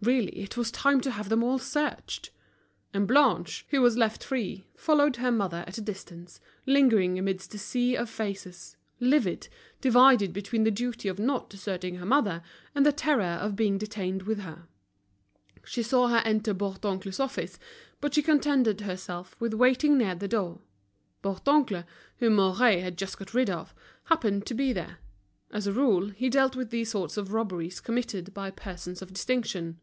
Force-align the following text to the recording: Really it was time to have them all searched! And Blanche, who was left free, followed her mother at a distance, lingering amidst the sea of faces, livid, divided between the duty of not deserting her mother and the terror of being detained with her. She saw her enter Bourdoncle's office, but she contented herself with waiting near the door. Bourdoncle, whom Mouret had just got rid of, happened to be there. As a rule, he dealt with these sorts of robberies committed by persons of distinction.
Really 0.00 0.28
it 0.40 0.56
was 0.56 0.70
time 0.70 1.00
to 1.00 1.10
have 1.10 1.28
them 1.28 1.42
all 1.42 1.58
searched! 1.58 2.30
And 2.94 3.08
Blanche, 3.08 3.66
who 3.70 3.82
was 3.82 3.96
left 3.96 4.22
free, 4.22 4.64
followed 4.76 5.16
her 5.16 5.32
mother 5.32 5.64
at 5.66 5.76
a 5.76 5.80
distance, 5.80 6.38
lingering 6.66 7.18
amidst 7.18 7.50
the 7.50 7.58
sea 7.58 7.96
of 7.96 8.08
faces, 8.08 8.76
livid, 9.00 9.48
divided 9.80 10.32
between 10.32 10.62
the 10.62 10.70
duty 10.70 11.08
of 11.08 11.18
not 11.18 11.50
deserting 11.50 11.96
her 11.96 12.06
mother 12.06 12.44
and 12.76 12.86
the 12.86 12.92
terror 12.92 13.26
of 13.42 13.56
being 13.56 13.76
detained 13.76 14.22
with 14.22 14.38
her. 14.42 14.68
She 15.64 15.82
saw 15.82 16.06
her 16.06 16.22
enter 16.24 16.54
Bourdoncle's 16.54 17.18
office, 17.18 17.58
but 18.00 18.14
she 18.14 18.22
contented 18.22 18.82
herself 18.82 19.34
with 19.40 19.52
waiting 19.52 19.98
near 19.98 20.14
the 20.14 20.28
door. 20.28 20.60
Bourdoncle, 21.22 21.82
whom 22.18 22.34
Mouret 22.36 22.78
had 22.84 22.96
just 22.96 23.18
got 23.18 23.34
rid 23.34 23.50
of, 23.50 23.74
happened 24.04 24.46
to 24.46 24.54
be 24.54 24.72
there. 24.72 24.98
As 25.50 25.66
a 25.66 25.72
rule, 25.72 26.10
he 26.10 26.30
dealt 26.30 26.54
with 26.54 26.70
these 26.70 26.90
sorts 26.90 27.16
of 27.16 27.32
robberies 27.32 27.80
committed 27.80 28.32
by 28.32 28.52
persons 28.52 29.02
of 29.02 29.12
distinction. 29.12 29.80